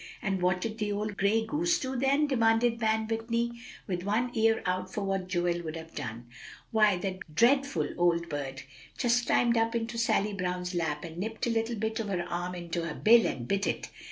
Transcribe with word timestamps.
"And 0.19 0.41
what 0.41 0.59
did 0.61 0.79
the 0.79 0.91
old 0.91 1.15
gray 1.15 1.45
goose 1.45 1.79
do 1.79 1.95
then?" 1.95 2.25
demanded 2.25 2.79
Van 2.79 3.07
Whitney, 3.07 3.61
with 3.85 4.01
one 4.01 4.31
ear 4.33 4.63
out 4.65 4.91
for 4.91 5.03
what 5.03 5.27
Joel 5.27 5.61
would 5.61 5.75
have 5.75 5.93
done. 5.93 6.25
"Why, 6.71 6.97
that 6.97 7.35
dreadful 7.35 7.87
old 7.99 8.27
bird 8.27 8.63
just 8.97 9.27
climbed 9.27 9.57
up 9.57 9.75
into 9.75 9.99
Sally 9.99 10.33
Brown's 10.33 10.73
lap, 10.73 11.03
and 11.03 11.19
nipped 11.19 11.45
a 11.45 11.51
little 11.51 11.75
bit 11.75 11.99
of 11.99 12.07
her 12.07 12.23
arm 12.27 12.55
into 12.55 12.83
her 12.83 12.95
bill, 12.95 13.27
and 13.27 13.47
bit 13.47 13.67
it. 13.67 13.91